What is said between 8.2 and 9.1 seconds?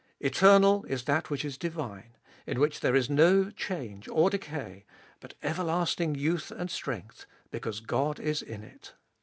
in it.